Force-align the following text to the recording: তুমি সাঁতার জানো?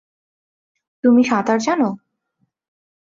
তুমি 1.03 1.21
সাঁতার 1.23 1.59
জানো? 1.59 1.89